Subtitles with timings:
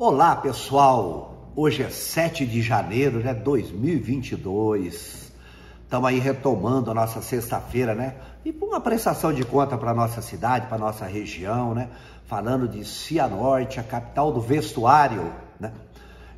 [0.00, 1.50] Olá, pessoal.
[1.56, 5.32] Hoje é 7 de janeiro, né, 2022.
[5.82, 8.14] Estamos aí retomando a nossa sexta-feira, né?
[8.44, 11.88] E com uma prestação de conta para nossa cidade, para nossa região, né?
[12.28, 15.72] Falando de Cianorte, a capital do vestuário, né?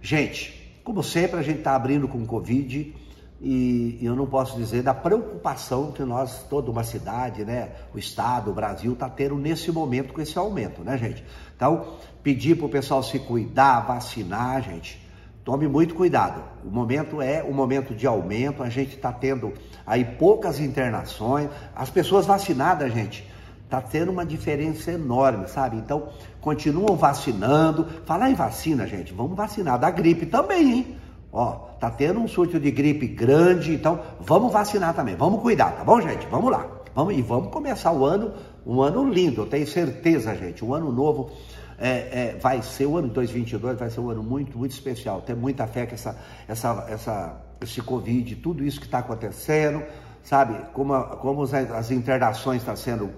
[0.01, 2.95] Gente, como sempre, a gente está abrindo com Covid
[3.43, 8.51] e eu não posso dizer da preocupação que nós, toda uma cidade, né, o estado,
[8.51, 11.25] o Brasil está tendo nesse momento com esse aumento, né, gente?
[11.57, 15.01] Então, pedir para o pessoal se cuidar, vacinar, gente.
[15.43, 16.43] Tome muito cuidado.
[16.63, 19.55] O momento é um momento de aumento, a gente está tendo
[19.87, 23.27] aí poucas internações, as pessoas vacinadas, gente,
[23.65, 25.77] está tendo uma diferença enorme, sabe?
[25.77, 26.11] Então,
[26.43, 27.87] continuam vacinando.
[28.05, 30.97] Falar em vacina, gente, vamos vacinar da gripe também, hein?
[31.33, 35.85] Ó, tá tendo um surto de gripe grande, então vamos vacinar também, vamos cuidar, tá
[35.85, 36.27] bom, gente?
[36.27, 36.81] Vamos lá.
[36.95, 38.33] Vamos e vamos começar o ano,
[38.67, 40.65] um ano lindo, eu tenho certeza, gente.
[40.65, 41.31] Um ano novo
[41.79, 45.23] é, é, vai ser o ano de 2022, vai ser um ano muito, muito especial.
[45.23, 46.17] Tenho muita fé que essa,
[46.49, 49.85] essa, essa, esse Covid, tudo isso que está acontecendo,
[50.23, 50.57] sabe?
[50.73, 53.11] Como, como as, as internações estão sendo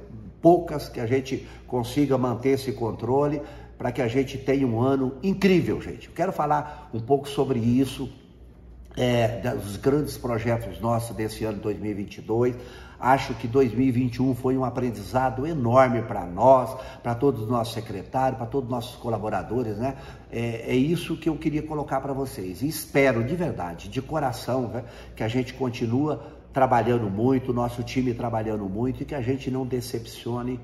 [0.43, 3.41] poucas, que a gente consiga manter esse controle
[3.83, 6.07] para que a gente tenha um ano incrível, gente.
[6.07, 8.09] Eu quero falar um pouco sobre isso,
[8.97, 12.55] é, dos grandes projetos nossos desse ano 2022.
[13.01, 18.47] Acho que 2021 foi um aprendizado enorme para nós, para todos os nossos secretários, para
[18.47, 19.97] todos os nossos colaboradores, né?
[20.31, 22.63] É, é isso que eu queria colocar para vocês.
[22.63, 24.85] E espero de verdade, de coração, né,
[25.17, 29.67] que a gente continua trabalhando muito, nosso time trabalhando muito e que a gente não
[29.67, 30.61] decepcione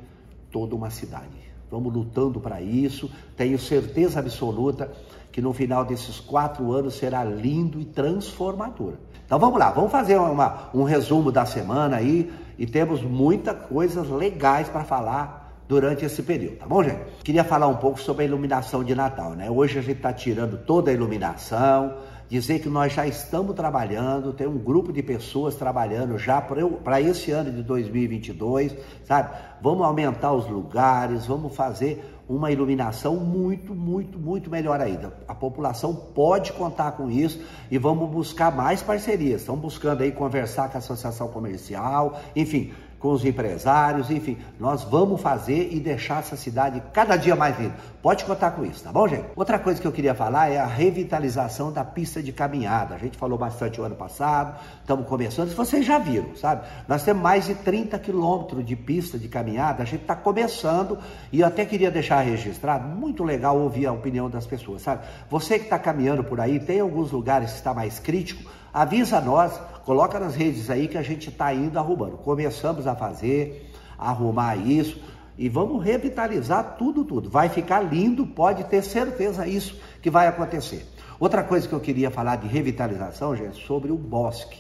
[0.53, 1.48] toda uma cidade.
[1.71, 3.11] Vamos lutando para isso.
[3.37, 4.91] Tenho certeza absoluta
[5.31, 8.95] que no final desses quatro anos será lindo e transformador.
[9.25, 14.09] Então vamos lá, vamos fazer uma, um resumo da semana aí e temos muitas coisas
[14.09, 16.99] legais para falar durante esse período, tá bom, gente?
[17.23, 19.51] Queria falar um pouco sobre a iluminação de Natal, né?
[19.51, 21.95] Hoje a gente está tirando toda a iluminação,
[22.29, 27.31] dizer que nós já estamos trabalhando, tem um grupo de pessoas trabalhando já para esse
[27.31, 29.35] ano de 2022, sabe?
[29.63, 35.15] Vamos aumentar os lugares, vamos fazer uma iluminação muito, muito, muito melhor ainda.
[35.27, 39.41] A população pode contar com isso e vamos buscar mais parcerias.
[39.41, 45.21] Estamos buscando aí conversar com a associação comercial, enfim, com os empresários, enfim, nós vamos
[45.21, 47.75] fazer e deixar essa cidade cada dia mais linda.
[48.03, 49.25] Pode contar com isso, tá bom, gente?
[49.37, 52.95] Outra coisa que eu queria falar é a revitalização da pista de caminhada.
[52.95, 56.67] A gente falou bastante o ano passado, estamos começando, vocês já viram, sabe?
[56.89, 60.99] Nós temos mais de 30 quilômetros de pista de caminhada, a gente está começando
[61.33, 65.05] e eu até queria deixar registrado, muito legal ouvir a opinião das pessoas, sabe?
[65.31, 69.53] Você que está caminhando por aí, tem alguns lugares que está mais crítico, avisa nós,
[69.89, 72.19] coloca nas redes aí que a gente está indo arrumando.
[72.19, 75.01] Começamos a fazer, arrumar isso
[75.39, 77.31] e vamos revitalizar tudo, tudo.
[77.31, 80.87] Vai ficar lindo, pode ter certeza isso que vai acontecer.
[81.19, 84.59] Outra coisa que eu queria falar de revitalização, gente, sobre o bosque,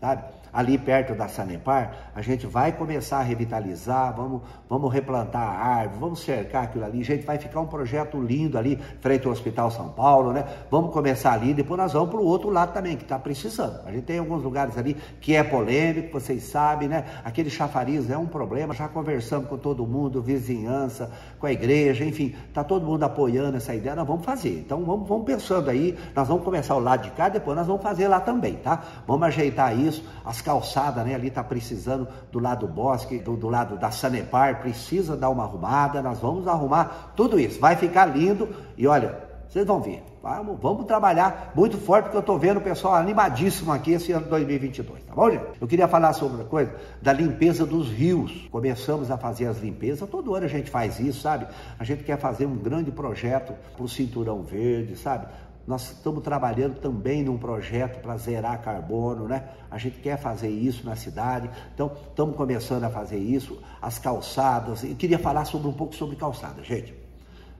[0.00, 0.22] sabe?
[0.52, 6.00] Ali perto da Sanepar, a gente vai começar a revitalizar, vamos, vamos replantar a árvore,
[6.00, 9.88] vamos cercar aquilo ali, gente vai ficar um projeto lindo ali, frente ao Hospital São
[9.88, 10.44] Paulo, né?
[10.70, 13.80] Vamos começar ali, depois nós vamos para o outro lado também, que está precisando.
[13.86, 17.04] A gente tem alguns lugares ali que é polêmico, vocês sabem, né?
[17.24, 22.34] Aquele chafariz é um problema, já conversamos com todo mundo, vizinhança, com a igreja, enfim,
[22.48, 24.58] está todo mundo apoiando essa ideia, nós vamos fazer.
[24.58, 27.82] Então vamos, vamos pensando aí, nós vamos começar o lado de cá, depois nós vamos
[27.82, 28.82] fazer lá também, tá?
[29.06, 31.14] Vamos ajeitar isso, as calçadas, né?
[31.14, 35.44] Ali está precisando do lado do bosque, do, do, lado da Sanepar, precisa dar uma
[35.44, 36.02] arrumada.
[36.02, 37.58] Nós vamos arrumar tudo isso.
[37.60, 40.02] Vai ficar lindo e olha, vocês vão ver.
[40.22, 44.26] Vamos, vamos trabalhar muito forte, porque eu estou vendo o pessoal animadíssimo aqui esse ano
[44.26, 45.44] 2022, tá bom, gente?
[45.60, 48.48] Eu queria falar sobre a coisa da limpeza dos rios.
[48.50, 51.48] Começamos a fazer as limpezas, todo ano a gente faz isso, sabe?
[51.78, 55.26] A gente quer fazer um grande projeto para o Cinturão Verde, sabe?
[55.66, 59.48] Nós estamos trabalhando também num projeto para zerar carbono, né?
[59.70, 63.58] A gente quer fazer isso na cidade, então estamos começando a fazer isso.
[63.80, 66.94] As calçadas, e queria falar sobre um pouco sobre calçada, gente.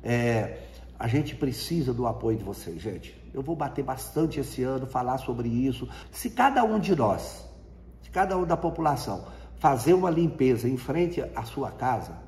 [0.02, 0.58] É,
[0.98, 3.20] a gente precisa do apoio de vocês, gente.
[3.32, 5.88] Eu vou bater bastante esse ano, falar sobre isso.
[6.10, 7.48] Se cada um de nós,
[8.02, 9.24] se cada um da população,
[9.58, 12.18] fazer uma limpeza em frente à sua casa,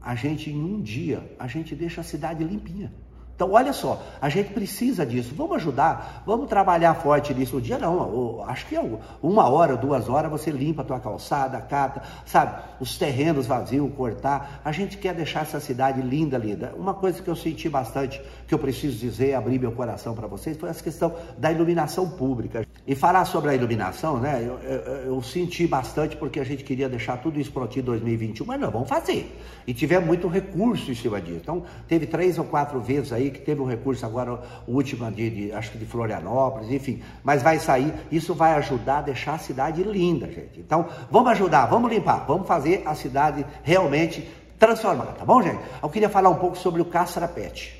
[0.00, 2.92] a gente em um dia, a gente deixa a cidade limpinha.
[3.38, 5.32] Então, olha só, a gente precisa disso.
[5.32, 7.58] Vamos ajudar, vamos trabalhar forte nisso.
[7.58, 11.60] Um dia não, acho que é uma hora, duas horas você limpa a tua calçada,
[11.60, 12.60] cata, sabe?
[12.80, 14.60] Os terrenos vazios, cortar.
[14.64, 16.74] A gente quer deixar essa cidade linda, linda.
[16.76, 20.56] Uma coisa que eu senti bastante, que eu preciso dizer, abrir meu coração para vocês,
[20.56, 22.66] foi essa questão da iluminação pública.
[22.84, 24.42] E falar sobre a iluminação, né?
[24.44, 28.44] Eu, eu, eu, senti bastante porque a gente queria deixar tudo isso pronto em 2021,
[28.44, 29.38] mas não, vamos fazer.
[29.64, 31.38] E tivemos muito recurso em cima disso.
[31.42, 35.30] Então, teve três ou quatro vezes aí que teve um recurso agora, o último de,
[35.30, 37.02] de, acho que de Florianópolis, enfim.
[37.22, 40.60] Mas vai sair, isso vai ajudar a deixar a cidade linda, gente.
[40.60, 44.28] Então, vamos ajudar, vamos limpar, vamos fazer a cidade realmente
[44.58, 45.60] transformada, tá bom, gente?
[45.82, 47.78] Eu queria falar um pouco sobre o Castra Pet.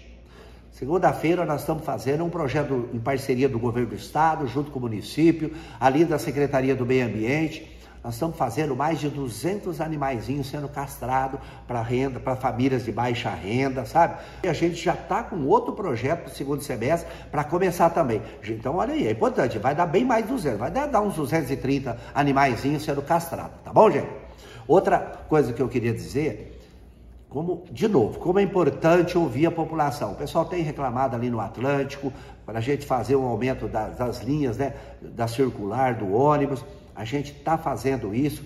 [0.72, 4.82] Segunda-feira nós estamos fazendo um projeto em parceria do governo do estado, junto com o
[4.82, 7.77] município, ali da Secretaria do Meio Ambiente.
[8.08, 13.28] Nós estamos fazendo mais de 200 animaizinhos sendo castrados para renda, para famílias de baixa
[13.28, 14.14] renda, sabe?
[14.42, 18.22] E a gente já está com outro projeto para segundo semestre para começar também.
[18.48, 21.98] Então, olha aí, é importante, vai dar bem mais de 200, vai dar uns 230
[22.14, 24.08] animaizinhos sendo castrados, tá bom, gente?
[24.66, 26.58] Outra coisa que eu queria dizer
[27.28, 30.12] como, de novo, como é importante ouvir a população.
[30.12, 32.10] O pessoal tem reclamado ali no Atlântico,
[32.46, 34.72] para a gente fazer um aumento das, das linhas, né,
[35.02, 36.64] da circular, do ônibus.
[36.98, 38.44] A gente está fazendo isso.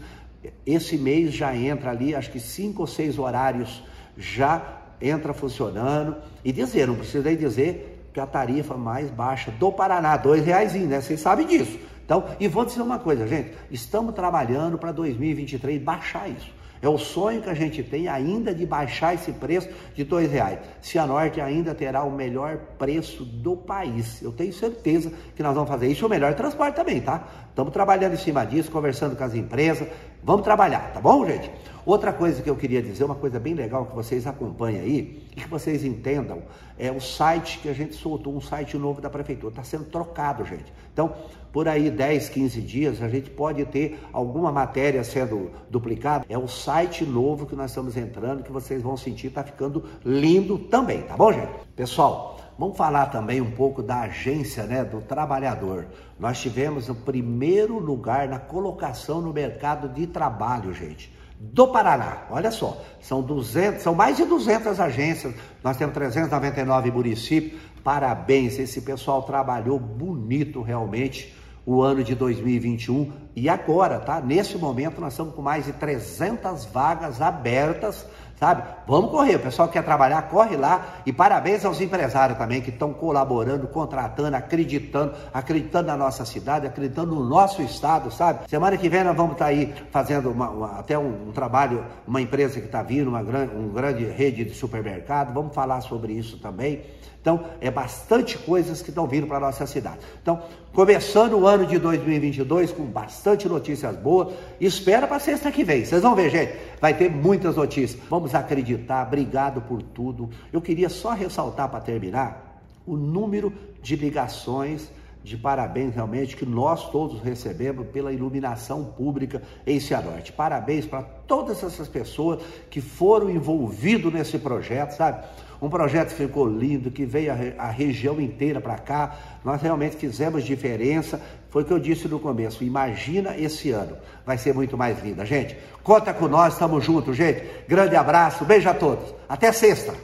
[0.67, 3.83] Esse mês já entra ali, acho que cinco ou seis horários
[4.15, 6.17] já entra funcionando.
[6.45, 10.75] E dizer, não precisa nem dizer que a tarifa mais baixa do Paraná, dois reais,
[10.75, 11.01] né?
[11.01, 11.79] Vocês sabem disso.
[12.05, 16.53] Então, e vou dizer uma coisa, gente, estamos trabalhando para 2023 baixar isso.
[16.83, 20.59] É o sonho que a gente tem ainda de baixar esse preço de dois reais.
[20.81, 24.21] Cianorte ainda terá o melhor preço do país.
[24.21, 26.05] Eu tenho certeza que nós vamos fazer isso.
[26.05, 27.25] O melhor transporte também, tá?
[27.49, 29.87] Estamos trabalhando em cima disso, conversando com as empresas.
[30.25, 31.51] Vamos trabalhar, tá bom, gente?
[31.85, 35.41] Outra coisa que eu queria dizer, uma coisa bem legal que vocês acompanhem aí e
[35.41, 36.45] que vocês entendam,
[36.79, 39.51] é o site que a gente soltou, um site novo da prefeitura.
[39.51, 40.73] Está sendo trocado, gente.
[40.93, 41.13] Então,
[41.53, 46.25] por aí 10, 15 dias, a gente pode ter alguma matéria sendo duplicada.
[46.29, 50.57] É o site novo que nós estamos entrando, que vocês vão sentir, está ficando lindo
[50.57, 51.51] também, tá bom, gente?
[51.75, 52.32] Pessoal,
[52.63, 55.89] Vamos falar também um pouco da agência né, do trabalhador.
[56.17, 62.19] Nós tivemos o primeiro lugar na colocação no mercado de trabalho, gente, do Paraná.
[62.31, 65.35] Olha só, são 200, são mais de 200 agências.
[65.61, 67.61] Nós temos 399 municípios.
[67.83, 71.35] Parabéns, esse pessoal trabalhou bonito realmente
[71.67, 74.21] o ano de 2021 e agora, tá?
[74.21, 78.07] Nesse momento nós estamos com mais de 300 vagas abertas
[78.43, 78.65] sabe?
[78.89, 80.97] Vamos correr, o pessoal que quer trabalhar, corre lá.
[81.07, 87.15] E parabéns aos empresários também que estão colaborando, contratando, acreditando, acreditando na nossa cidade, acreditando
[87.15, 88.41] no nosso estado, sabe?
[88.49, 91.85] Semana que vem nós vamos estar tá aí fazendo uma, uma, até um, um, trabalho,
[92.05, 96.13] uma empresa que está vindo, uma grande, um grande rede de supermercado, vamos falar sobre
[96.13, 96.83] isso também.
[97.23, 100.01] Então, é bastante coisas que estão vindo para nossa cidade.
[100.21, 100.43] Então,
[100.73, 102.85] começando o ano de 2022 com
[103.23, 105.85] bastante notícias boas, espera para sexta que vem.
[105.85, 108.03] Vocês vão ver, gente, vai ter muitas notícias.
[108.11, 110.29] Vamos acreditar, obrigado por tudo.
[110.53, 114.91] Eu queria só ressaltar para terminar o número de ligações
[115.23, 120.33] de parabéns realmente que nós todos recebemos pela iluminação pública em Cianorte.
[120.33, 125.25] Parabéns para todas essas pessoas que foram envolvidas nesse projeto, sabe?
[125.63, 129.17] Um projeto que ficou lindo, que veio a, a região inteira para cá.
[129.45, 131.23] Nós realmente fizemos diferença.
[131.51, 132.65] Foi o que eu disse no começo.
[132.65, 133.97] Imagina esse ano.
[134.27, 135.25] Vai ser muito mais linda.
[135.25, 137.45] Gente, conta com nós, estamos juntos, gente.
[137.69, 139.15] Grande abraço, beijo a todos.
[139.29, 139.95] Até sexta.